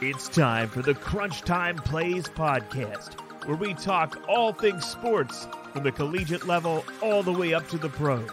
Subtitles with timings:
[0.00, 5.82] It's time for the Crunch Time Plays podcast, where we talk all things sports from
[5.82, 8.28] the collegiate level all the way up to the pros.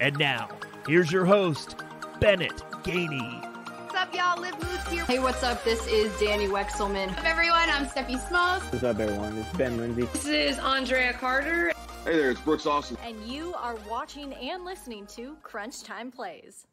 [0.00, 0.48] And now,
[0.86, 1.76] here's your host,
[2.20, 3.44] Bennett Gainey.
[3.84, 4.40] What's up, y'all?
[4.40, 5.04] Liv Moose here.
[5.04, 5.62] Hey, what's up?
[5.62, 7.08] This is Danny Wexelman.
[7.08, 7.68] What's up, everyone?
[7.68, 8.62] I'm Steffi Smalls.
[8.64, 9.36] What's up, everyone?
[9.36, 10.04] It's Ben Lindsay.
[10.12, 11.72] This is Andrea Carter.
[12.04, 12.96] Hey there, it's Brooks Austin.
[13.04, 16.66] And you are watching and listening to Crunch Time Plays.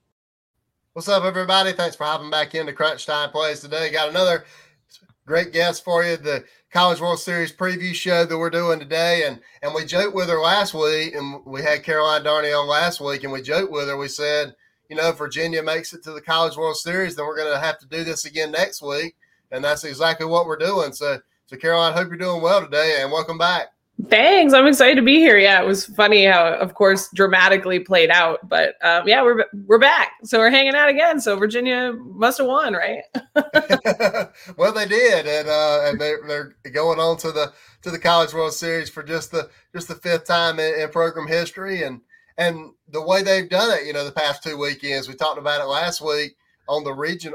[0.98, 1.74] What's up, everybody?
[1.74, 3.92] Thanks for hopping back into Crunch Time Plays today.
[3.92, 4.46] Got another
[5.28, 9.26] great guest for you, the College World Series preview show that we're doing today.
[9.28, 13.00] And and we joked with her last week, and we had Caroline Darney on last
[13.00, 13.96] week, and we joked with her.
[13.96, 14.56] We said,
[14.90, 17.60] you know, if Virginia makes it to the College World Series, then we're going to
[17.60, 19.16] have to do this again next week.
[19.52, 20.94] And that's exactly what we're doing.
[20.94, 23.68] So, so Caroline, hope you're doing well today, and welcome back.
[24.06, 24.54] Thanks.
[24.54, 25.40] I'm excited to be here.
[25.40, 29.80] Yeah, it was funny how, of course, dramatically played out, but um, yeah, we're we're
[29.80, 30.12] back.
[30.24, 31.20] So we're hanging out again.
[31.20, 33.02] So Virginia must have won, right?
[34.58, 38.34] well, they did, and uh, and they're, they're going on to the to the College
[38.34, 42.02] World Series for just the just the fifth time in, in program history, and
[42.38, 45.08] and the way they've done it, you know, the past two weekends.
[45.08, 46.38] We talked about it last week
[46.70, 47.34] on the region,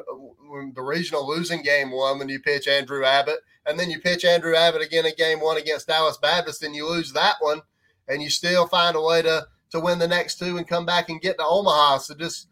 [0.74, 4.54] the regional losing game one when you pitch Andrew Abbott and then you pitch Andrew
[4.54, 7.60] Abbott again in game one against Dallas Baptist, and you lose that one,
[8.08, 11.08] and you still find a way to to win the next two and come back
[11.08, 11.98] and get to Omaha.
[11.98, 12.48] So just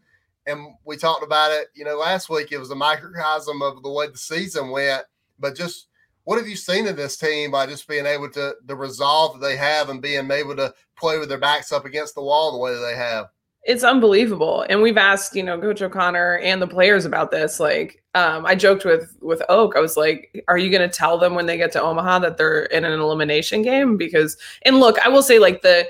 [0.47, 2.51] and we talked about it, you know, last week.
[2.51, 5.03] It was a microcosm of the way the season went,
[5.39, 5.87] but just
[6.23, 9.45] what have you seen in this team by just being able to the resolve that
[9.45, 12.57] they have and being able to play with their backs up against the wall the
[12.57, 13.27] way that they have?
[13.63, 14.65] It's unbelievable.
[14.69, 18.55] And we've asked you know coach o'connor and the players about this like um, i
[18.55, 21.57] joked with with oak i was like are you going to tell them when they
[21.57, 23.97] get to omaha that they're in an elimination game?
[23.97, 25.87] Because and look i will say like the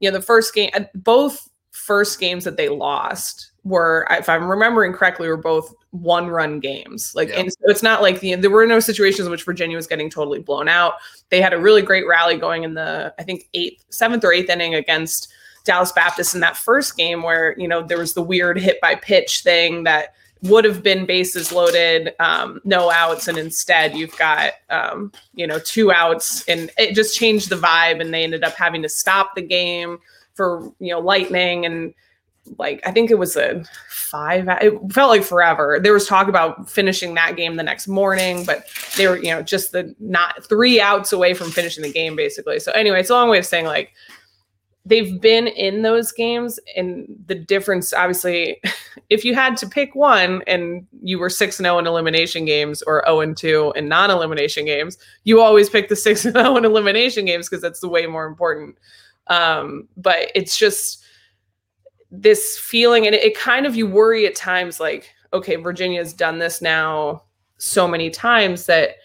[0.00, 4.48] you know the first game uh, both first games that they lost were if i'm
[4.48, 7.14] remembering correctly were both one run games.
[7.14, 9.86] Like and so it's not like the there were no situations in which virginia was
[9.86, 10.94] getting totally blown out.
[11.28, 14.48] They had a really great rally going in the i think eighth seventh or eighth
[14.48, 15.32] inning against
[15.64, 18.94] Dallas Baptist in that first game where, you know, there was the weird hit by
[18.94, 24.54] pitch thing that would have been bases loaded, um, no outs, and instead you've got,
[24.70, 28.54] um, you know, two outs, and it just changed the vibe, and they ended up
[28.54, 29.98] having to stop the game
[30.34, 31.94] for, you know, lightning and
[32.58, 34.48] like I think it was a five.
[34.60, 35.78] It felt like forever.
[35.80, 39.42] There was talk about finishing that game the next morning, but they were, you know,
[39.42, 42.58] just the not three outs away from finishing the game, basically.
[42.58, 43.92] So anyway, it's a long way of saying like
[44.84, 48.60] they've been in those games and the difference obviously
[49.10, 52.82] if you had to pick one and you were 6 and 0 in elimination games
[52.82, 56.64] or 0 and 2 in non-elimination games you always pick the 6 and 0 in
[56.64, 58.76] elimination games because that's the way more important.
[59.28, 61.04] Um, but it's just
[62.10, 66.38] this feeling and it, it kind of you worry at times like okay virginia's done
[66.38, 67.22] this now
[67.56, 68.96] so many times that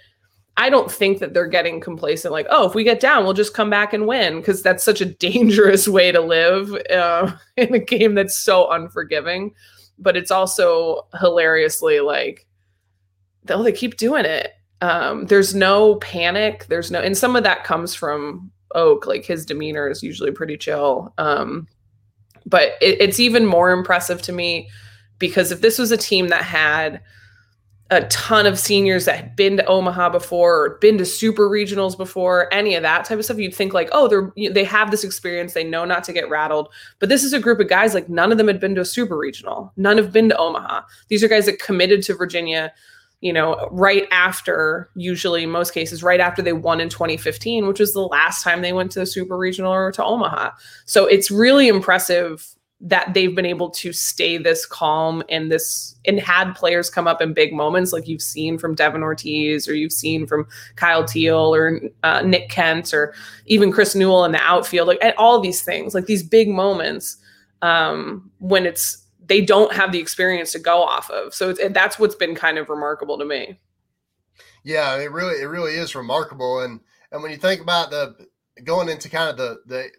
[0.57, 3.53] I don't think that they're getting complacent, like, oh, if we get down, we'll just
[3.53, 7.79] come back and win, because that's such a dangerous way to live uh, in a
[7.79, 9.53] game that's so unforgiving.
[9.99, 12.45] But it's also hilariously like,
[13.49, 14.53] oh, they keep doing it.
[14.81, 16.65] Um, there's no panic.
[16.67, 19.07] There's no, and some of that comes from Oak.
[19.07, 21.13] Like his demeanor is usually pretty chill.
[21.17, 21.67] Um,
[22.45, 24.69] but it, it's even more impressive to me
[25.19, 27.01] because if this was a team that had
[27.89, 31.95] a ton of seniors that had been to Omaha before or been to super regionals
[31.95, 35.03] before, any of that type of stuff, you'd think like, oh, they're they have this
[35.03, 36.69] experience, they know not to get rattled.
[36.99, 38.85] But this is a group of guys like none of them had been to a
[38.85, 40.81] super regional, none have been to Omaha.
[41.07, 42.73] These are guys that committed to Virginia,
[43.21, 47.93] you know, right after, usually most cases, right after they won in 2015, which was
[47.93, 50.51] the last time they went to a super regional or to Omaha.
[50.85, 56.19] So it's really impressive that they've been able to stay this calm and this and
[56.19, 59.91] had players come up in big moments like you've seen from Devin Ortiz or you've
[59.91, 63.15] seen from Kyle Teel or uh, Nick Kent or
[63.47, 67.17] even Chris Newell in the outfield like and all these things like these big moments
[67.63, 71.33] um, when it's they don't have the experience to go off of.
[71.33, 73.59] So that's what's been kind of remarkable to me.
[74.63, 76.59] Yeah it really it really is remarkable.
[76.59, 76.79] And
[77.11, 78.27] and when you think about the
[78.63, 79.89] going into kind of the the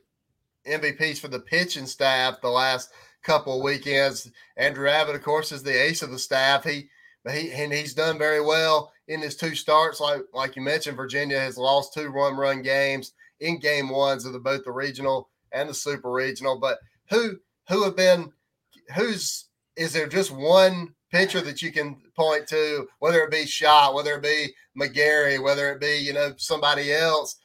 [0.69, 2.91] MVPs for the pitching staff the last
[3.23, 4.31] couple of weekends.
[4.57, 6.65] Andrew Abbott, of course, is the ace of the staff.
[6.65, 6.89] He
[7.31, 10.01] he and he's done very well in his two starts.
[10.01, 14.33] Like like you mentioned, Virginia has lost two run run games in game ones of
[14.33, 16.59] the both the regional and the super regional.
[16.59, 16.79] But
[17.11, 17.39] who
[17.69, 18.33] who have been
[18.95, 23.95] who's is there just one pitcher that you can point to, whether it be Schoch,
[23.95, 27.37] whether it be McGarry, whether it be, you know, somebody else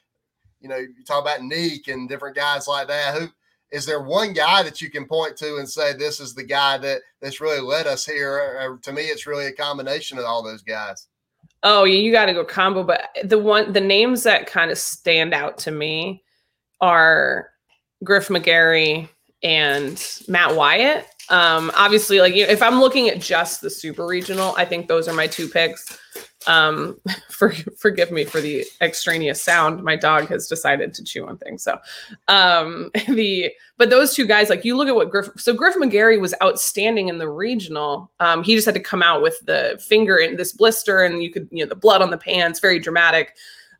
[0.63, 3.19] you know, you talk about Neek and different guys like that.
[3.19, 3.27] Who
[3.71, 6.77] is there one guy that you can point to and say this is the guy
[6.77, 8.79] that that's really led us here?
[8.81, 11.07] to me, it's really a combination of all those guys.
[11.63, 12.83] Oh, yeah, you got to go combo.
[12.83, 16.23] But the one, the names that kind of stand out to me
[16.81, 17.49] are
[18.03, 19.09] Griff McGarry
[19.43, 21.07] and Matt Wyatt.
[21.29, 25.13] Um, obviously, like if I'm looking at just the super regional, I think those are
[25.13, 25.97] my two picks.
[26.47, 26.99] Um,
[27.29, 29.83] for, forgive me for the extraneous sound.
[29.83, 31.63] My dog has decided to chew on things.
[31.63, 31.79] So,
[32.27, 35.29] um, the but those two guys, like you look at what Griff.
[35.37, 38.11] So Griff McGarry was outstanding in the regional.
[38.19, 41.31] Um, he just had to come out with the finger in this blister, and you
[41.31, 43.35] could you know the blood on the pants, very dramatic.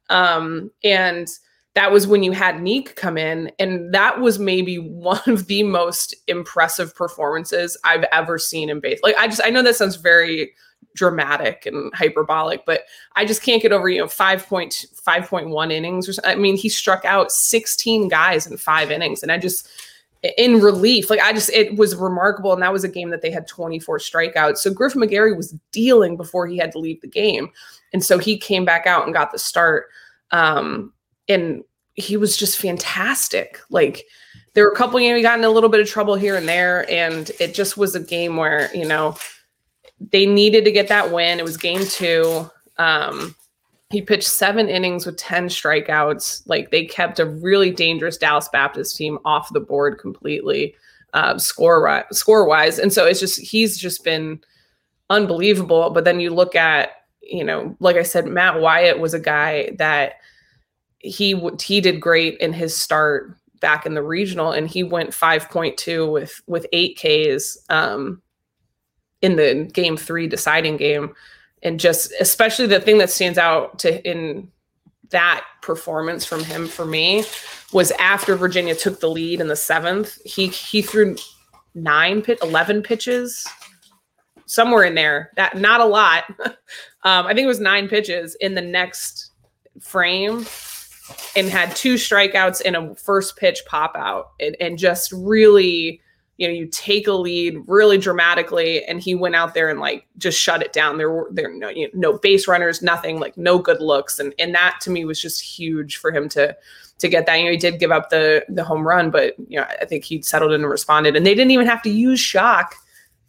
[0.10, 1.28] Um, and
[1.76, 5.64] that was when you had Neek come in, and that was maybe one of the
[5.64, 9.00] most impressive performances I've ever seen in base.
[9.04, 10.54] Like I just I know that sounds very
[10.96, 12.82] dramatic and hyperbolic, but
[13.16, 17.32] I just can't get over, you know, 5.5.1 innings or I mean, he struck out
[17.32, 19.24] 16 guys in five innings.
[19.24, 19.70] And I just
[20.38, 22.54] in relief, like I just it was remarkable.
[22.54, 24.58] And that was a game that they had 24 strikeouts.
[24.58, 27.50] So Griff McGarry was dealing before he had to leave the game.
[27.92, 29.88] And so he came back out and got the start.
[30.32, 30.94] Um,
[31.28, 31.64] and
[31.96, 33.60] he was just fantastic.
[33.70, 34.06] Like
[34.54, 36.36] there were a couple, you know, he got in a little bit of trouble here
[36.36, 39.18] and there, and it just was a game where you know
[40.12, 41.40] they needed to get that win.
[41.40, 42.50] It was game two.
[42.78, 43.36] Um,
[43.92, 46.44] he pitched seven innings with 10 strikeouts.
[46.48, 50.76] Like they kept a really dangerous Dallas Baptist team off the board completely,
[51.14, 52.80] uh, score score wise.
[52.80, 54.42] And so it's just he's just been
[55.12, 55.92] unbelievable.
[55.92, 56.90] But then you look at,
[57.22, 60.16] you know, like I said, Matt Wyatt was a guy that
[60.98, 66.12] he he did great in his start back in the regional and he went 5.2
[66.12, 68.22] with with 8 Ks um
[69.24, 71.16] in the game 3 deciding game.
[71.64, 74.52] And just especially the thing that stands out to in
[75.10, 77.24] that performance from him for me
[77.72, 81.16] was after Virginia took the lead in the 7th he he threw
[81.76, 83.48] 9 pit 11 pitches
[84.46, 85.32] somewhere in there.
[85.38, 86.26] That not a lot.
[87.06, 89.32] Um I think it was 9 pitches in the next
[89.82, 90.46] frame
[91.36, 96.02] and had two strikeouts and a first pitch pop out and, and just really
[96.38, 100.08] you know you take a lead really dramatically and he went out there and like
[100.18, 100.98] just shut it down.
[100.98, 104.20] There were there no you know, no base runners nothing like no good looks.
[104.20, 106.56] And and that to me was just huge for him to
[107.00, 107.36] to get that.
[107.36, 110.04] You know he did give up the the home run but you know i think
[110.04, 111.16] he settled in and responded.
[111.16, 112.72] And they didn't even have to use Schoch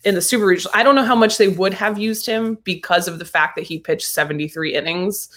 [0.04, 0.72] in the super regional.
[0.74, 3.64] I don't know how much they would have used him because of the fact that
[3.64, 5.28] he pitched 73 innings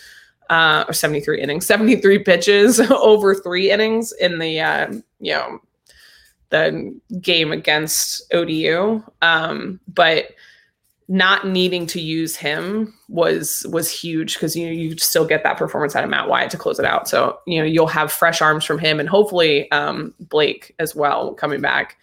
[0.49, 5.59] uh, or 73 innings, 73 pitches over three innings in the, uh, you know,
[6.49, 9.03] the game against ODU.
[9.21, 10.31] Um, but
[11.09, 15.95] not needing to use him was was huge because you you still get that performance
[15.95, 17.07] out of Matt Wyatt to close it out.
[17.07, 21.33] So you know you'll have fresh arms from him and hopefully um, Blake as well
[21.33, 21.97] coming back.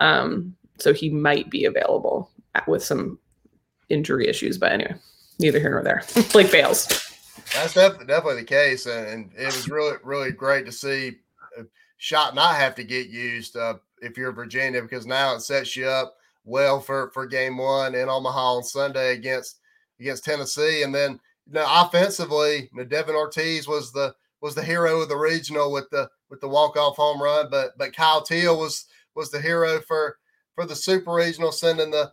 [0.00, 2.30] Um, so he might be available
[2.66, 3.18] with some
[3.88, 4.58] injury issues.
[4.58, 4.94] But anyway,
[5.38, 6.02] neither here nor there.
[6.32, 6.86] Blake Bales.
[7.54, 11.18] That's definitely definitely the case, and, and, it was really really great to see
[12.00, 15.86] Schoch not have to get used uh, if you're Virginia because now it sets you
[15.86, 19.60] up well for for game one in Omaha on Sunday against
[20.00, 24.64] against Tennessee, and then you know, offensively, you know, Devin Ortiz was the was the
[24.64, 28.22] hero of the regional with the with the walk off home run, but but Kyle
[28.22, 30.18] Teel was was the hero for
[30.54, 32.12] for the super regional, sending the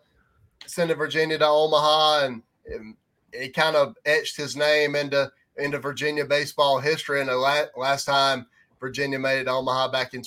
[0.65, 2.41] sending Virginia to Omaha and,
[3.39, 7.19] he kind of etched his name into into Virginia baseball history.
[7.19, 8.45] And the last, last time
[8.79, 10.23] Virginia made it to Omaha back in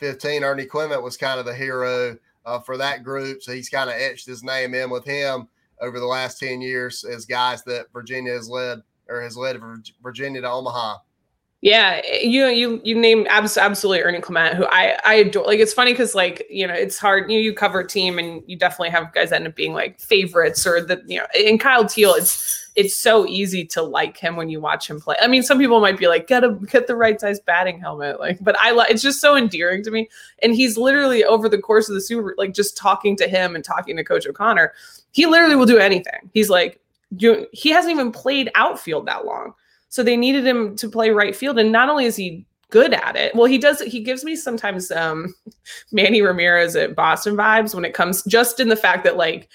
[0.00, 3.42] 2015, Ernie Clement was kind of the hero uh, for that group.
[3.42, 5.48] So he's kind of etched his name in with him
[5.80, 9.60] over the last 10 years as guys that Virginia has led or has led
[10.02, 10.98] Virginia to Omaha.
[11.64, 15.46] Yeah, you you you name abs- absolutely Ernie Clement, who I I adore.
[15.46, 17.30] Like it's funny because like you know it's hard.
[17.30, 20.66] You you cover a team and you definitely have guys end up being like favorites
[20.66, 21.26] or the you know.
[21.34, 25.16] In Kyle Teel, it's it's so easy to like him when you watch him play.
[25.22, 28.20] I mean, some people might be like, get a get the right size batting helmet,
[28.20, 30.10] like, but I like it's just so endearing to me.
[30.42, 33.64] And he's literally over the course of the super, like just talking to him and
[33.64, 34.74] talking to Coach O'Connor,
[35.12, 36.30] he literally will do anything.
[36.34, 36.78] He's like,
[37.16, 39.54] you, he hasn't even played outfield that long
[39.94, 41.56] so they needed him to play right field.
[41.56, 44.90] And not only is he good at it, well, he does, he gives me sometimes
[44.90, 45.32] um,
[45.92, 49.48] Manny Ramirez at Boston vibes when it comes just in the fact that like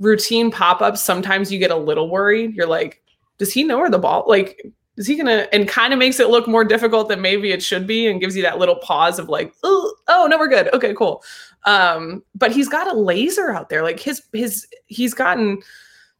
[0.00, 2.56] routine pop ups, sometimes you get a little worried.
[2.56, 3.04] You're like,
[3.38, 4.60] does he know where the ball, like,
[4.96, 7.86] is he gonna and kind of makes it look more difficult than maybe it should
[7.86, 10.92] be and gives you that little pause of like oh, oh no we're good okay
[10.92, 11.22] cool
[11.66, 15.62] um but he's got a laser out there like his his he's gotten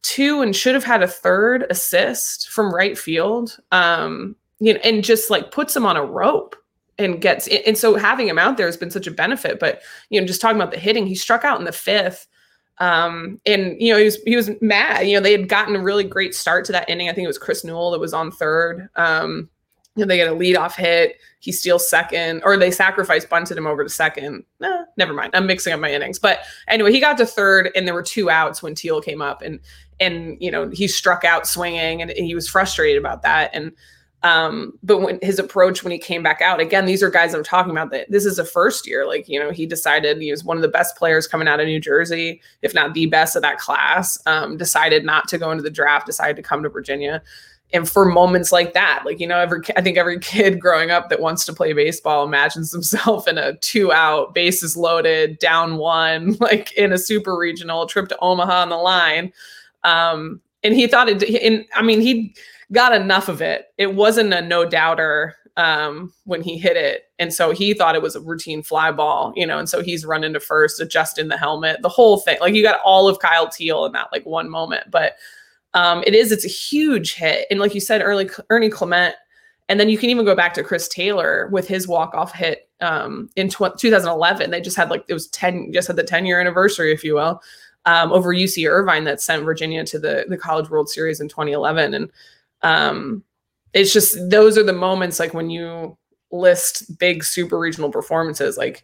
[0.01, 3.57] two and should have had a third assist from right field.
[3.71, 6.55] Um, you know, and just like puts him on a rope.
[6.99, 9.59] and gets and so having him out there has been such a benefit.
[9.59, 12.27] But you know, just talking about the hitting, he struck out in the fifth.
[12.77, 15.07] Um, and you know, he was he was mad.
[15.07, 17.09] You know, they had gotten a really great start to that inning.
[17.09, 18.89] I think it was Chris Newell that was on third.
[18.95, 19.49] Um,
[19.95, 21.17] you know, they get a leadoff hit.
[21.39, 24.43] He steals second, or they sacrifice bunted him over to second.
[24.59, 25.31] Nah, never mind.
[25.33, 26.19] I'm mixing up my innings.
[26.19, 29.41] But anyway, he got to third, and there were two outs when Teel came up,
[29.41, 29.59] and
[29.99, 33.51] and you know he struck out swinging, and, he was frustrated about that.
[33.53, 33.71] And
[34.21, 37.43] um, but when his approach when he came back out, again, these are guys I'm
[37.43, 39.07] talking about that this is a first year.
[39.07, 41.67] Like, you know, he decided he was one of the best players coming out of
[41.67, 44.17] New Jersey, if not the best of that class.
[44.25, 47.21] Um, decided not to go into the draft, decided to come to Virginia.
[47.71, 51.09] And for moments like that, like, you know, every I think every kid growing up
[51.09, 56.35] that wants to play baseball imagines himself in a two out, bases loaded, down one,
[56.41, 59.31] like in a super regional trip to Omaha on the line.
[59.83, 62.35] Um, and he thought it, and I mean, he
[62.71, 63.67] got enough of it.
[63.77, 67.03] It wasn't a no doubter um, when he hit it.
[67.19, 70.05] And so he thought it was a routine fly ball, you know, and so he's
[70.05, 72.37] running to first, adjusting the helmet, the whole thing.
[72.39, 74.89] Like you got all of Kyle Teel in that like one moment.
[74.89, 75.17] But
[75.73, 77.45] um, it is, it's a huge hit.
[77.51, 79.15] And like you said, early Ernie Clement,
[79.67, 83.29] and then you can even go back to Chris Taylor with his walk-off hit um,
[83.35, 84.49] in tw- 2011.
[84.49, 87.15] They just had like, it was 10, just had the 10 year anniversary, if you
[87.15, 87.41] will,
[87.89, 91.95] um, over UC Irvine that sent Virginia to the, the College World Series in 2011.
[91.95, 92.11] And
[92.61, 93.23] um,
[93.73, 95.97] it's just those are the moments like when you
[96.31, 98.83] list big super regional performances like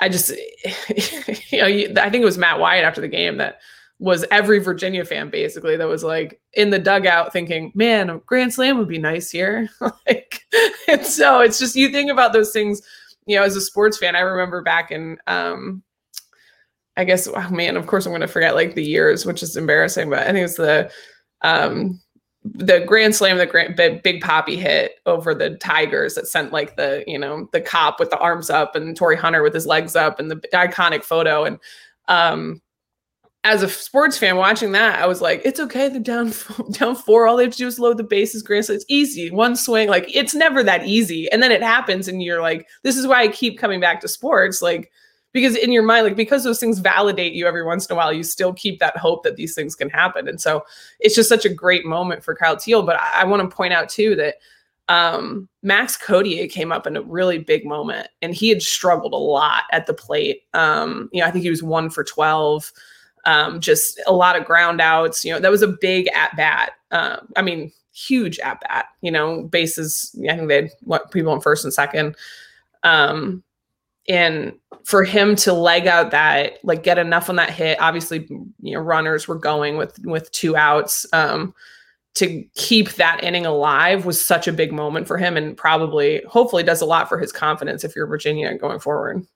[0.00, 0.30] i just
[1.50, 3.60] you know you, i think it was matt wyatt after the game that
[3.98, 8.52] was every virginia fan basically that was like in the dugout thinking man a grand
[8.52, 9.68] slam would be nice here
[10.06, 10.42] like
[10.86, 12.82] and so it's just you think about those things
[13.26, 15.82] you know as a sports fan i remember back in um
[16.96, 19.56] i guess oh man of course i'm going to forget like the years which is
[19.56, 20.90] embarrassing but i think it's the
[21.42, 22.00] um
[22.54, 27.02] the grand slam the grand big, Papi hit over the tigers that sent like the
[27.06, 30.20] you know the cop with the arms up and Torii Hunter with his legs up
[30.20, 31.44] and the iconic photo.
[31.44, 31.58] And
[32.08, 32.60] um
[33.44, 36.32] as a sports fan watching that i was like it's okay they're down
[36.72, 37.26] down four.
[37.26, 38.76] All they have to do is load the bases grand slam.
[38.76, 39.30] It's easy.
[39.30, 41.30] One swing like it's never that easy.
[41.32, 44.08] And then it happens and you're like this is why i keep coming back to
[44.08, 44.62] sports.
[44.62, 44.90] Like
[45.36, 48.10] because in your mind like because those things validate you every once in a while
[48.10, 50.26] you still keep that hope that these things can happen.
[50.26, 50.64] And so
[50.98, 53.74] it's just such a great moment for kyle teel but i, I want to point
[53.74, 54.36] out too that
[54.88, 59.16] um, max Cotier came up in a really big moment and he had struggled a
[59.16, 60.42] lot at the plate.
[60.54, 62.72] Um, you know i think he was one for 12
[63.26, 65.24] um, just a lot of ground outs.
[65.24, 66.72] You know that was a big at bat.
[66.90, 68.86] Uh, i mean huge at bat.
[69.02, 72.16] You know bases i think they had what people in first and second.
[72.84, 73.42] Um,
[74.08, 74.52] and
[74.84, 78.26] for him to leg out that like get enough on that hit obviously
[78.60, 81.54] you know runners were going with with two outs um
[82.14, 86.62] to keep that inning alive was such a big moment for him and probably hopefully
[86.62, 89.26] does a lot for his confidence if you're virginia going forward.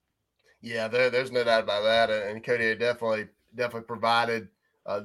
[0.63, 4.49] Yeah there, there's no doubt about that and cody definitely definitely provided
[4.87, 5.03] uh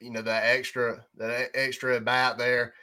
[0.00, 2.74] you know that extra that extra bat there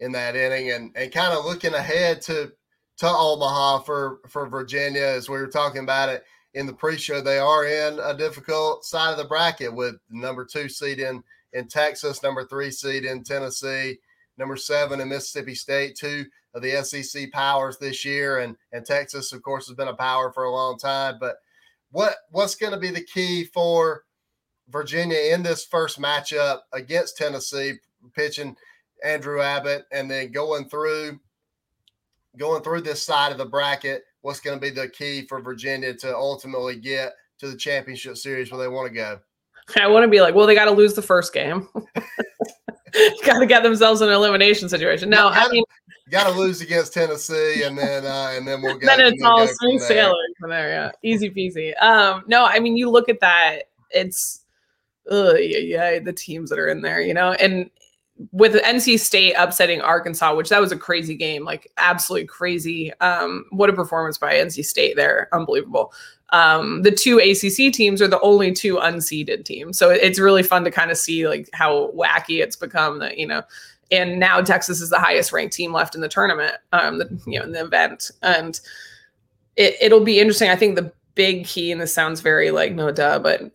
[0.00, 2.52] in that inning and and kind of looking ahead to
[2.98, 6.24] to Omaha for for Virginia as we were talking about it
[6.54, 7.20] in the pre-show.
[7.20, 11.68] They are in a difficult side of the bracket with number two seed in in
[11.68, 13.98] Texas, number three seed in Tennessee,
[14.36, 19.32] number seven in Mississippi State, two of the SEC powers this year, and and Texas,
[19.32, 21.16] of course, has been a power for a long time.
[21.20, 21.36] But
[21.92, 24.04] what what's going to be the key for
[24.68, 27.74] Virginia in this first matchup against Tennessee,
[28.14, 28.56] pitching
[29.04, 31.18] Andrew Abbott, and then going through
[32.36, 35.94] going through this side of the bracket, what's going to be the key for Virginia
[35.94, 39.18] to ultimately get to the championship series where they want to go?
[39.78, 41.68] I want to be like, well, they got to lose the first game.
[43.24, 45.10] got to get themselves in an elimination situation.
[45.10, 45.64] No, gotta, I mean,
[46.10, 48.86] got to lose against Tennessee, and then uh, and then we'll go.
[48.86, 50.68] Then it's all smooth sailing from there.
[50.68, 51.80] Yeah, easy peasy.
[51.82, 54.44] Um, no, I mean, you look at that, it's,
[55.10, 57.70] uh, yeah, yeah, the teams that are in there, you know, and
[58.32, 62.92] with NC State upsetting Arkansas, which that was a crazy game, like absolutely crazy.
[63.00, 65.92] Um, what a performance by NC State there, unbelievable.
[66.30, 70.64] Um, the two ACC teams are the only two unseeded teams, so it's really fun
[70.64, 72.98] to kind of see like how wacky it's become.
[72.98, 73.42] That you know,
[73.90, 77.38] and now Texas is the highest ranked team left in the tournament, um, the, you
[77.38, 78.60] know, in the event, and
[79.56, 80.50] it, it'll be interesting.
[80.50, 83.50] I think the big key, and this sounds very like no duh, but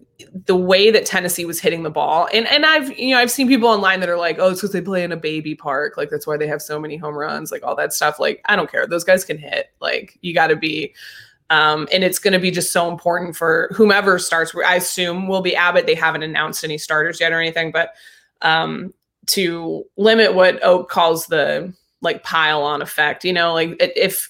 [0.46, 3.48] the way that Tennessee was hitting the ball, and and I've you know I've seen
[3.48, 6.10] people online that are like, oh, it's because they play in a baby park, like
[6.10, 8.20] that's why they have so many home runs, like all that stuff.
[8.20, 9.72] Like I don't care, those guys can hit.
[9.79, 10.93] Like you got to be.
[11.50, 14.55] Um, and it's going to be just so important for whomever starts.
[14.65, 15.86] I assume will be Abbott.
[15.86, 17.93] They haven't announced any starters yet or anything, but
[18.41, 18.93] um,
[19.27, 23.24] to limit what Oak calls the like pile on effect.
[23.24, 24.29] You know, like if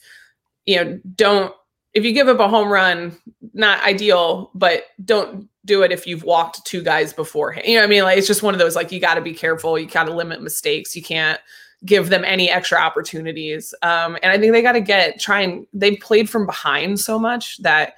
[0.65, 1.53] you know, don't
[1.93, 3.17] if you give up a home run,
[3.53, 7.67] not ideal, but don't do it if you've walked two guys beforehand.
[7.67, 8.03] You know what I mean?
[8.03, 9.77] Like it's just one of those like you got to be careful.
[9.77, 10.95] You got to limit mistakes.
[10.95, 11.39] You can't
[11.85, 13.73] give them any extra opportunities.
[13.81, 17.19] Um, and I think they got to get try and they played from behind so
[17.19, 17.95] much that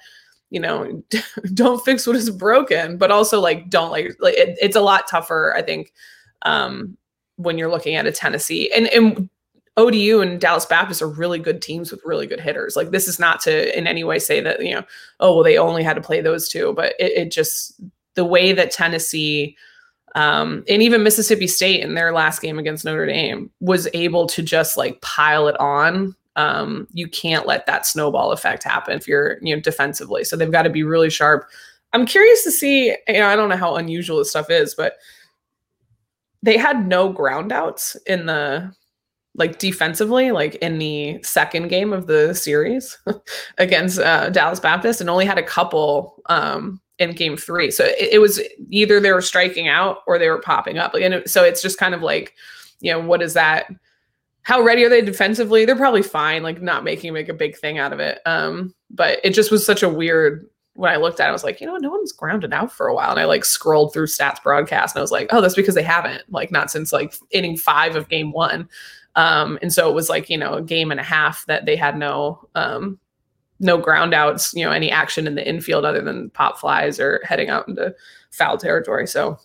[0.50, 1.02] you know
[1.54, 5.08] don't fix what is broken, but also like don't like, like it, it's a lot
[5.08, 5.54] tougher.
[5.56, 5.92] I think
[6.42, 6.96] um,
[7.36, 9.28] when you're looking at a Tennessee and and
[9.76, 12.76] ODU and Dallas Baptist are really good teams with really good hitters.
[12.76, 14.84] Like this is not to in any way say that you know
[15.20, 17.80] oh well they only had to play those two, but it, it just
[18.14, 19.56] the way that Tennessee
[20.14, 24.42] um, and even Mississippi State in their last game against Notre Dame was able to
[24.42, 26.16] just like pile it on.
[26.36, 30.24] Um, you can't let that snowball effect happen if you're you know defensively.
[30.24, 31.48] So they've got to be really sharp.
[31.92, 32.96] I'm curious to see.
[33.08, 34.94] You know, I don't know how unusual this stuff is, but
[36.42, 38.72] they had no groundouts in the
[39.36, 42.98] like defensively, like in the second game of the series
[43.58, 47.70] against uh, Dallas Baptist, and only had a couple um, in game three.
[47.70, 48.40] So it, it, was
[48.70, 50.94] either they were striking out or they were popping up.
[50.94, 52.34] And it, so it's just kind of like,
[52.80, 53.66] you know, what is that?
[54.42, 55.64] How ready are they defensively?
[55.64, 58.20] They're probably fine, like not making make a big thing out of it.
[58.26, 61.42] Um, but it just was such a weird when I looked at it, I was
[61.42, 63.10] like, you know, no one's grounded out for a while.
[63.10, 65.82] And I like scrolled through stats broadcast and I was like, oh, that's because they
[65.82, 68.68] haven't, like not since like inning five of game one.
[69.16, 71.74] Um, and so it was like, you know, a game and a half that they
[71.74, 72.98] had no um
[73.58, 77.22] no ground outs, you know, any action in the infield other than pop flies or
[77.24, 77.94] heading out into
[78.30, 79.06] foul territory.
[79.06, 79.38] So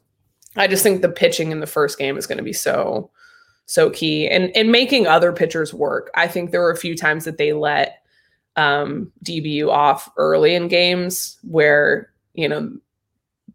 [0.57, 3.09] I just think the pitching in the first game is going to be so
[3.67, 6.11] so key and and making other pitchers work.
[6.13, 8.03] I think there were a few times that they let
[8.57, 12.69] um DBU off early in games where, you know,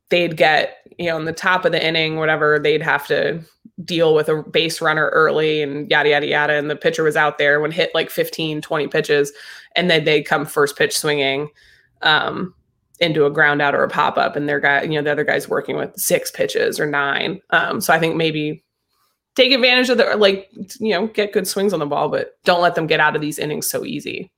[0.08, 3.42] they'd get, you know, in the top of the inning, whatever, they'd have to
[3.86, 6.52] deal with a base runner early and yada yada yada.
[6.54, 9.32] And the pitcher was out there when hit like 15 20 pitches
[9.74, 11.48] and then they come first pitch swinging
[12.02, 12.54] um,
[13.00, 15.24] into a ground out or a pop up and their guy you know the other
[15.24, 17.40] guy's working with six pitches or nine.
[17.50, 18.62] Um, so i think maybe
[19.36, 22.62] take advantage of the like you know get good swings on the ball but don't
[22.62, 24.30] let them get out of these innings so easy.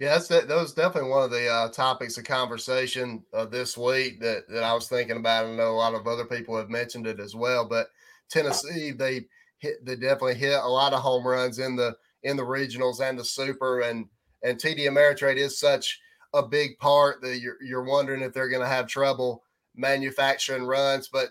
[0.00, 4.20] Yeah, that's that, was definitely one of the uh, topics of conversation uh, this week
[4.20, 5.46] that, that I was thinking about.
[5.46, 7.88] I know a lot of other people have mentioned it as well, but
[8.34, 9.26] Tennessee, they
[9.58, 13.18] hit they definitely hit a lot of home runs in the in the regionals and
[13.18, 14.06] the super and
[14.42, 16.00] and TD Ameritrade is such
[16.34, 19.42] a big part that you're you're wondering if they're going to have trouble
[19.76, 21.30] manufacturing runs but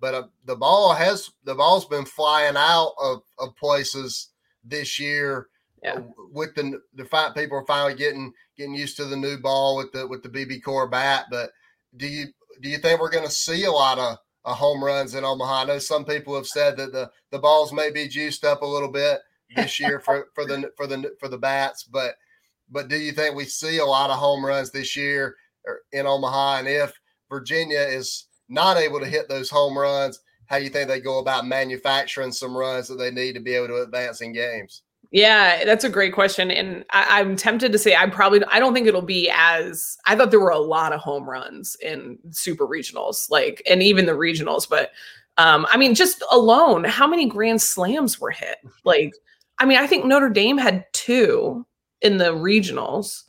[0.00, 4.30] but uh, the ball has the ball's been flying out of, of places
[4.64, 5.48] this year
[5.82, 5.98] yeah.
[6.32, 9.92] With the the fight people are finally getting getting used to the new ball with
[9.92, 11.50] the with the BBCOR bat but
[11.98, 12.28] do you
[12.62, 15.62] do you think we're going to see a lot of uh, home runs in Omaha.
[15.62, 18.66] I know some people have said that the the balls may be juiced up a
[18.66, 19.20] little bit
[19.56, 22.16] this year for for the for the for the bats, but
[22.70, 26.06] but do you think we see a lot of home runs this year er, in
[26.06, 26.58] Omaha?
[26.58, 26.92] And if
[27.28, 31.18] Virginia is not able to hit those home runs, how do you think they go
[31.18, 34.82] about manufacturing some runs that they need to be able to advance in games?
[35.14, 36.50] Yeah, that's a great question.
[36.50, 40.16] And I, am tempted to say I probably I don't think it'll be as I
[40.16, 44.12] thought there were a lot of home runs in super regionals, like and even the
[44.12, 44.90] regionals, but
[45.38, 48.58] um, I mean, just alone, how many grand slams were hit?
[48.84, 49.14] Like,
[49.60, 51.64] I mean, I think Notre Dame had two
[52.02, 53.22] in the regionals,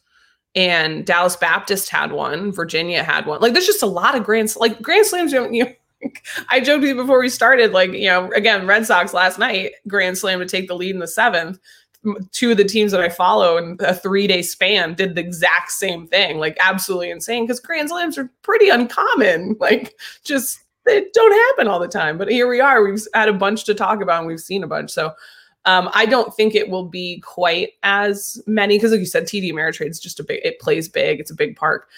[0.56, 3.41] and Dallas Baptist had one, Virginia had one.
[3.41, 5.32] Like, there's just a lot of grand like grand slams.
[5.32, 5.67] You you
[6.50, 9.74] I joked with you before we started, like, you know, again, Red Sox last night,
[9.88, 11.60] Grand Slam to take the lead in the seventh.
[12.32, 15.72] Two of the teams that I follow in a three day span did the exact
[15.72, 19.56] same thing, like, absolutely insane because Grand Slams are pretty uncommon.
[19.60, 22.18] Like, just they don't happen all the time.
[22.18, 22.84] But here we are.
[22.84, 24.91] We've had a bunch to talk about and we've seen a bunch.
[24.91, 25.13] So,
[25.65, 29.52] um, I don't think it will be quite as many because, like you said, TD
[29.52, 30.41] Ameritrade is just a big.
[30.44, 31.20] It plays big.
[31.20, 31.89] It's a big park.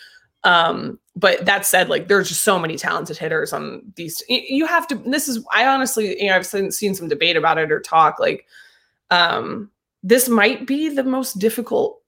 [0.47, 4.23] Um, but that said, like there's just so many talented hitters on these.
[4.29, 4.95] You have to.
[4.95, 8.17] This is I honestly, you know, I've seen, seen some debate about it or talk.
[8.17, 8.45] Like,
[9.11, 9.69] um,
[10.03, 12.01] this might be the most difficult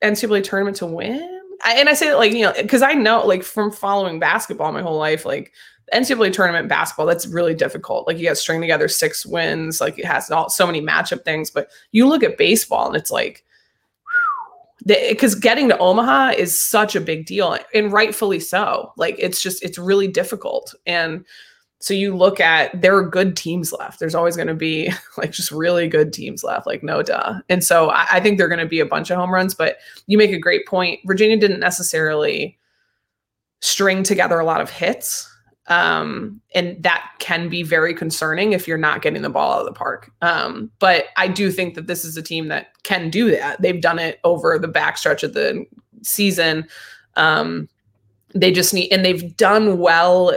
[0.00, 1.40] NCAA tournament to win.
[1.64, 4.70] I, and I say that like you know because I know like from following basketball
[4.70, 5.52] my whole life, like
[5.92, 8.06] NCAA tournament basketball, that's really difficult.
[8.06, 9.80] Like you got to string together six wins.
[9.80, 11.50] Like it has all, so many matchup things.
[11.50, 13.44] But you look at baseball and it's like
[14.86, 18.92] because getting to Omaha is such a big deal and rightfully so.
[18.96, 20.74] Like it's just it's really difficult.
[20.86, 21.24] And
[21.80, 23.98] so you look at there are good teams left.
[23.98, 27.40] There's always going to be like just really good teams left, like no duh.
[27.48, 29.54] And so I, I think they're going to be a bunch of home runs.
[29.54, 31.00] But you make a great point.
[31.06, 32.58] Virginia didn't necessarily
[33.60, 35.28] string together a lot of hits.
[35.68, 39.66] Um, and that can be very concerning if you're not getting the ball out of
[39.66, 40.10] the park.
[40.20, 43.62] Um, but I do think that this is a team that can do that.
[43.62, 45.64] They've done it over the backstretch of the
[46.02, 46.66] season.
[47.14, 47.68] Um,
[48.34, 50.36] they just need, and they've done well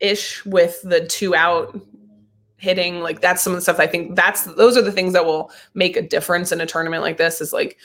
[0.00, 1.78] ish with the two out
[2.56, 3.00] hitting.
[3.00, 5.50] Like that's some of the stuff I think that's those are the things that will
[5.74, 7.40] make a difference in a tournament like this.
[7.40, 7.76] Is like,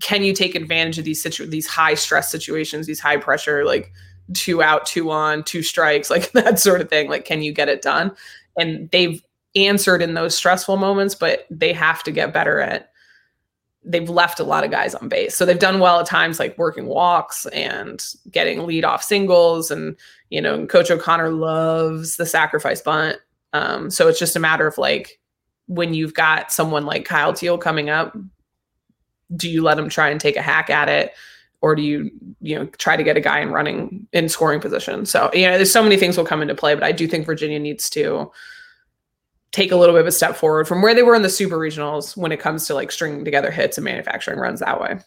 [0.00, 3.92] can you take advantage of these situ- these high stress situations, these high pressure like
[4.34, 7.08] two out, two on, two strikes, like that sort of thing.
[7.08, 8.12] Like, can you get it done?
[8.58, 9.22] And they've
[9.54, 12.92] answered in those stressful moments, but they have to get better at
[13.84, 15.36] they've left a lot of guys on base.
[15.36, 19.70] So they've done well at times like working walks and getting lead off singles.
[19.70, 19.96] And,
[20.30, 23.16] you know, Coach O'Connor loves the sacrifice bunt.
[23.52, 25.20] Um, so it's just a matter of like
[25.66, 28.16] when you've got someone like Kyle Teel coming up,
[29.34, 31.12] do you let him try and take a hack at it?
[31.62, 35.06] Or do you, you know, try to get a guy in running in scoring position?
[35.06, 37.24] So, you know, there's so many things will come into play, but I do think
[37.24, 38.30] Virginia needs to
[39.52, 41.56] take a little bit of a step forward from where they were in the super
[41.56, 44.98] regionals when it comes to like stringing together hits and manufacturing runs that way.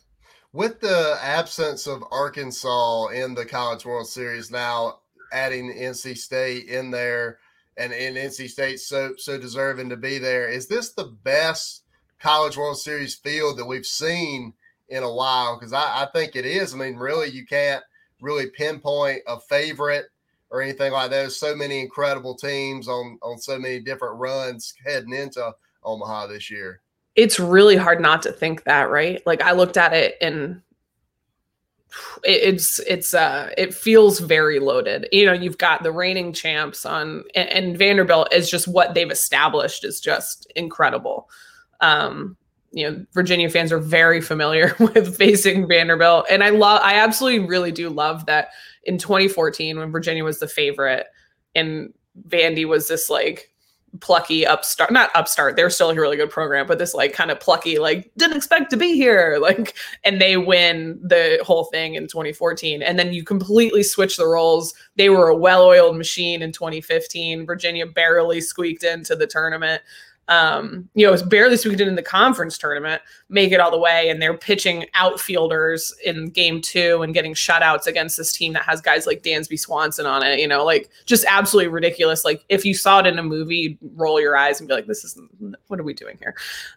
[0.53, 4.99] With the absence of Arkansas in the College World Series now,
[5.33, 7.39] adding NC State in there,
[7.77, 11.83] and, and NC State so so deserving to be there, is this the best
[12.19, 14.53] College World Series field that we've seen
[14.89, 15.57] in a while?
[15.57, 16.73] Because I, I think it is.
[16.73, 17.83] I mean, really, you can't
[18.21, 20.05] really pinpoint a favorite
[20.49, 21.15] or anything like that.
[21.15, 26.49] There's so many incredible teams on on so many different runs heading into Omaha this
[26.49, 26.81] year.
[27.15, 29.21] It's really hard not to think that, right?
[29.25, 30.61] Like I looked at it and
[32.23, 35.07] it's it's uh it feels very loaded.
[35.11, 39.11] You know, you've got the reigning champs on and, and Vanderbilt is just what they've
[39.11, 41.29] established is just incredible.
[41.79, 42.37] Um
[42.75, 46.25] you know, Virginia fans are very familiar with facing Vanderbilt.
[46.29, 48.49] And I love, I absolutely really do love that
[48.83, 51.07] in 2014 when Virginia was the favorite
[51.55, 51.93] and
[52.27, 53.49] Vandy was this like
[54.01, 57.39] plucky upstart, not upstart, they're still a really good program, but this like kind of
[57.39, 59.39] plucky, like didn't expect to be here.
[59.45, 62.81] Like, and they win the whole thing in 2014.
[62.81, 64.73] And then you completely switch the roles.
[64.95, 67.45] They were a well oiled machine in 2015.
[67.45, 69.83] Virginia barely squeaked into the tournament
[70.27, 74.09] um, you know, it's barely squeaked in the conference tournament, make it all the way,
[74.09, 78.81] and they're pitching outfielders in game two and getting shutouts against this team that has
[78.81, 82.25] guys like Dansby Swanson on it, you know, like just absolutely ridiculous.
[82.25, 84.87] Like if you saw it in a movie, you'd roll your eyes and be like,
[84.87, 85.19] this is
[85.67, 86.35] what are we doing here?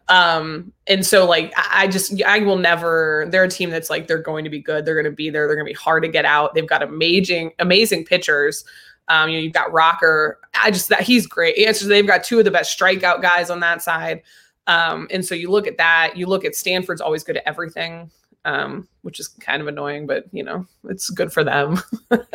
[0.09, 4.23] Um, and so like I just I will never they're a team that's like they're
[4.23, 6.55] going to be good, they're gonna be there, they're gonna be hard to get out.
[6.55, 8.65] They've got amazing, amazing pitchers.
[9.09, 10.38] Um, you know, you've got Rocker.
[10.55, 11.55] I just that he's great.
[11.57, 14.23] It's just, they've got two of the best strikeout guys on that side.
[14.66, 16.16] Um, and so you look at that.
[16.16, 18.11] You look at Stanford's always good at everything,
[18.44, 21.79] um, which is kind of annoying, but you know, it's good for them.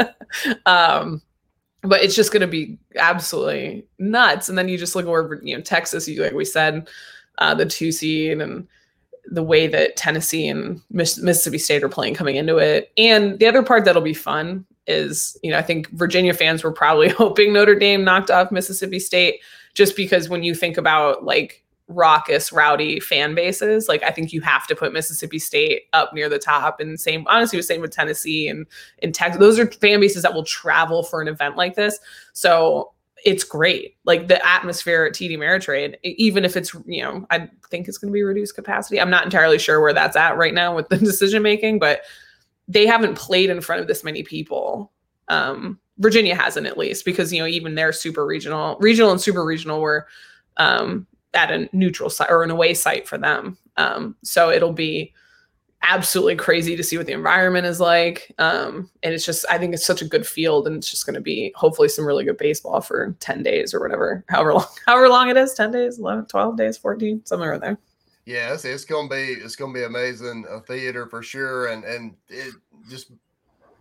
[0.66, 1.22] um,
[1.84, 4.50] but it's just going to be absolutely nuts.
[4.50, 6.08] And then you just look over, you know, Texas.
[6.08, 6.90] You like we said,
[7.38, 8.68] uh, the two seed and
[9.26, 12.92] the way that Tennessee and Mississippi State are playing coming into it.
[12.98, 16.72] And the other part that'll be fun is, you know, I think Virginia fans were
[16.72, 19.42] probably hoping Notre Dame knocked off Mississippi State
[19.74, 24.42] just because when you think about like raucous, rowdy fan bases, like I think you
[24.42, 26.80] have to put Mississippi State up near the top.
[26.80, 28.66] And same, honestly, the same with Tennessee and
[29.00, 29.40] in Texas.
[29.40, 32.00] Those are fan bases that will travel for an event like this.
[32.34, 32.94] So
[33.26, 33.96] it's great.
[34.06, 38.12] Like the atmosphere at TD Ameritrade, even if it's, you know, I think it's going
[38.12, 39.00] to be reduced capacity.
[39.00, 42.02] I'm not entirely sure where that's at right now with the decision making, but
[42.68, 44.92] they haven't played in front of this many people.
[45.28, 49.46] Um, Virginia hasn't at least because you know even their super regional, regional and super
[49.46, 50.08] regional were
[50.58, 53.58] um, at a neutral site or an away site for them.
[53.78, 55.14] Um, so it'll be
[55.84, 58.34] absolutely crazy to see what the environment is like.
[58.40, 61.16] Um, and it's just I think it's such a good field and it's just going
[61.16, 65.10] to be hopefully some really good baseball for 10 days or whatever, however long, however
[65.10, 67.78] long it is, 10 days, 11, 12 days, 14, somewhere there.
[68.26, 72.16] Yeah, it's, it's gonna be it's gonna be amazing a theater for sure, and and
[72.30, 72.54] it
[72.90, 73.12] just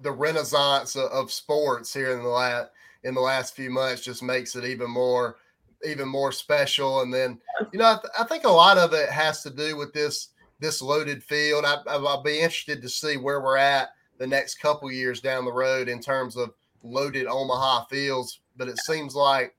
[0.02, 2.70] the renaissance of, of sports here in the last
[3.05, 5.37] in the last few months just makes it even more
[5.85, 7.02] even more special.
[7.02, 7.38] And then
[7.72, 10.28] you know I, th- I think a lot of it has to do with this
[10.59, 11.64] this loaded field.
[11.64, 15.52] I, I'll be interested to see where we're at the next couple years down the
[15.52, 16.52] road in terms of
[16.83, 18.40] loaded Omaha fields.
[18.57, 19.55] But it seems like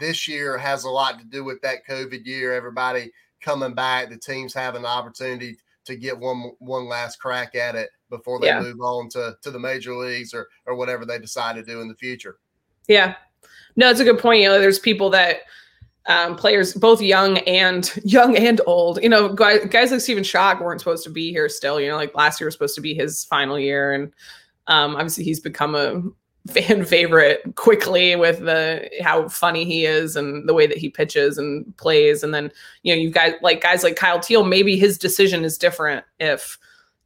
[0.00, 2.52] this year has a lot to do with that COVID year.
[2.52, 7.74] Everybody coming back, the teams having the opportunity to get one one last crack at
[7.74, 8.60] it before they yeah.
[8.60, 11.88] move on to to the major leagues or or whatever they decide to do in
[11.88, 12.38] the future.
[12.86, 13.14] Yeah,
[13.76, 14.42] no, it's a good point.
[14.42, 15.40] You know, there's people that
[16.06, 19.02] um, players, both young and young and old.
[19.02, 21.80] You know, guys, guys like Stephen Schoch weren't supposed to be here still.
[21.80, 24.12] You know, like last year was supposed to be his final year, and
[24.66, 26.02] um, obviously he's become a
[26.48, 31.38] fan favorite quickly with the how funny he is and the way that he pitches
[31.38, 32.22] and plays.
[32.22, 32.50] And then
[32.82, 36.58] you know you guys like guys like Kyle Teel Maybe his decision is different if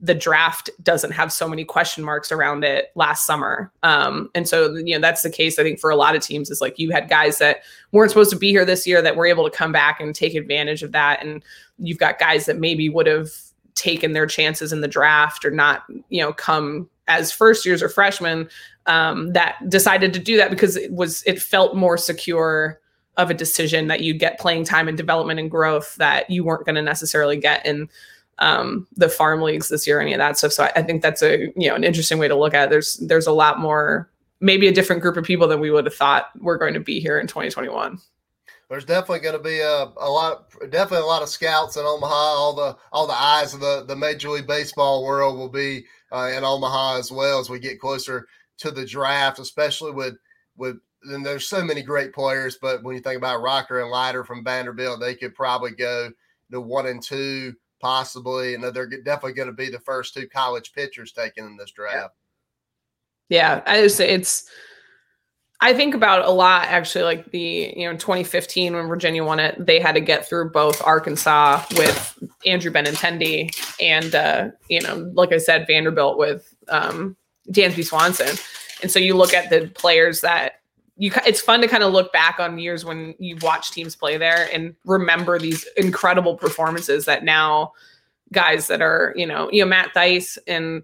[0.03, 3.71] the draft doesn't have so many question marks around it last summer.
[3.85, 6.51] Um, and so, you know, that's the case, I think, for a lot of teams
[6.51, 7.59] is like you had guys that
[7.93, 10.35] weren't supposed to be here this year that were able to come back and take
[10.35, 11.25] advantage of that.
[11.25, 11.45] And
[11.79, 13.31] you've got guys that maybe would have
[13.77, 17.89] taken their chances in the draft or not, you know, come as first years or
[17.89, 18.49] freshmen
[18.87, 22.81] um, that decided to do that because it was, it felt more secure
[23.17, 26.65] of a decision that you'd get playing time and development and growth that you weren't
[26.65, 27.89] going to necessarily get in
[28.39, 30.53] um, the farm leagues this year, or any of that stuff.
[30.53, 32.71] So I, I, think that's a you know an interesting way to look at it.
[32.71, 34.11] There's there's a lot more,
[34.41, 36.99] maybe a different group of people than we would have thought were going to be
[36.99, 37.99] here in 2021.
[38.69, 42.15] There's definitely going to be a, a lot, definitely a lot of scouts in Omaha.
[42.15, 46.31] All the all the eyes of the the Major League Baseball world will be uh,
[46.35, 48.27] in Omaha as well as we get closer
[48.59, 50.15] to the draft, especially with
[50.57, 54.25] with and there's so many great players, but when you think about Rocker and Leiter
[54.25, 56.11] from Vanderbilt, they could probably go
[56.51, 58.55] to one and two possibly.
[58.55, 62.15] And they're definitely going to be the first two college pitchers taken in this draft.
[63.29, 64.49] Yeah, I just, it's.
[65.63, 69.65] I think about a lot actually, like the you know 2015 when Virginia won it,
[69.65, 75.33] they had to get through both Arkansas with Andrew Benintendi and uh, you know, like
[75.33, 77.17] I said, Vanderbilt with um,
[77.49, 78.37] Dansby Swanson,
[78.83, 80.63] and so you look at the players that
[80.97, 84.17] you it's fun to kind of look back on years when you watch teams play
[84.17, 87.71] there and remember these incredible performances that now
[88.33, 90.83] guys that are you know you know Matt Thaiss and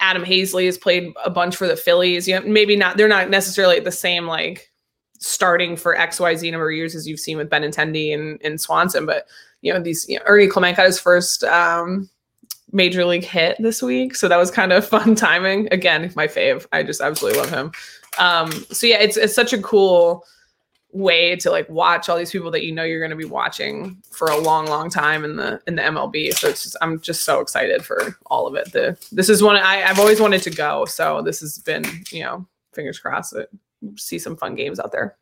[0.00, 2.28] Adam Haseley has played a bunch for the Phillies.
[2.28, 4.70] You know, maybe not they're not necessarily the same like
[5.18, 9.26] starting for XYZ number of years as you've seen with Benintendi and, and Swanson, but
[9.60, 12.08] you know, these you know, Ernie Clement got his first um
[12.72, 14.14] major league hit this week.
[14.14, 15.68] So that was kind of fun timing.
[15.72, 16.66] Again, my fave.
[16.72, 17.72] I just absolutely love him.
[18.18, 20.24] Um, so yeah, it's it's such a cool
[20.92, 24.00] way to like watch all these people that you know you're going to be watching
[24.10, 27.24] for a long long time in the in the MLB so it's just I'm just
[27.24, 28.72] so excited for all of it.
[28.72, 30.84] The this is one I, I've always wanted to go.
[30.86, 33.48] So this has been you know fingers crossed that
[33.96, 35.16] see some fun games out there.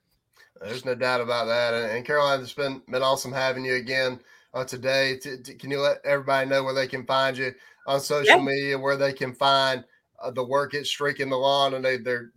[0.60, 1.74] There's no doubt about that.
[1.74, 4.20] And, and Caroline it's been been awesome having you again
[4.54, 5.18] uh, today.
[5.18, 7.52] To, to, can you let everybody know where they can find you
[7.86, 8.44] on social yeah.
[8.44, 9.84] media where they can find
[10.22, 12.30] uh, the work at streaking the lawn, and they they're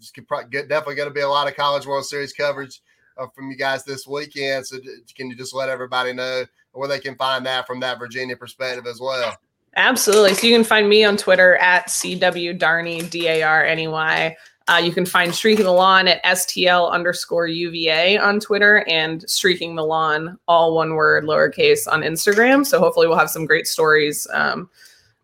[0.52, 2.82] definitely going to be a lot of College World Series coverage
[3.20, 4.66] uh, from you guys this weekend.
[4.66, 4.78] So
[5.16, 8.86] can you just let everybody know where they can find that from that Virginia perspective
[8.88, 9.36] as well?
[9.76, 10.34] Absolutely.
[10.34, 13.88] So you can find me on Twitter at CW Darney, D A R N E
[13.88, 14.36] Y.
[14.68, 19.76] Uh, you can find Streaking the Lawn at STL underscore UVA on Twitter and Streaking
[19.76, 22.64] the Lawn, all one word, lowercase on Instagram.
[22.64, 24.70] So hopefully we'll have some great stories um,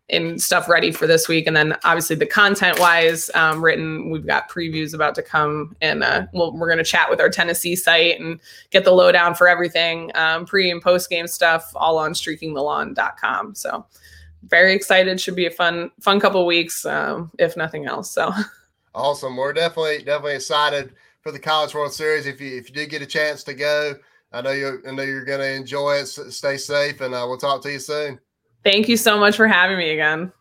[0.08, 1.46] and stuff ready for this week.
[1.46, 6.04] And then obviously the content wise um, written, we've got previews about to come and
[6.04, 8.40] uh, we we are going to chat with our Tennessee site and
[8.70, 13.54] get the lowdown for everything, um, pre and post game stuff all on streakingthelawn.com.
[13.54, 13.84] So
[14.44, 15.20] very excited.
[15.20, 18.12] Should be a fun, fun couple weeks, um, if nothing else.
[18.12, 18.32] So
[18.94, 19.36] awesome.
[19.36, 22.26] We're definitely, definitely excited for the college world series.
[22.26, 23.96] If you, if you do get a chance to go,
[24.32, 26.06] I know you I know you're going to enjoy it.
[26.06, 28.20] Stay safe and uh, we'll talk to you soon.
[28.66, 30.32] Thank you so much for having me again.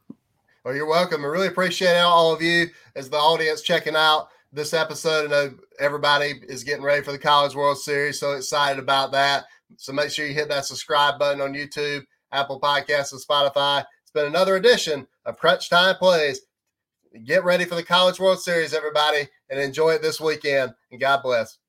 [0.64, 1.24] Well, you're welcome.
[1.24, 5.28] I really appreciate all of you as the audience checking out this episode.
[5.28, 9.46] I know everybody is getting ready for the College World Series, so excited about that.
[9.78, 13.86] So make sure you hit that subscribe button on YouTube, Apple Podcasts, and Spotify.
[14.02, 16.42] It's been another edition of Crunch Time Plays.
[17.26, 20.74] Get ready for the College World Series, everybody, and enjoy it this weekend.
[20.92, 21.60] And God bless.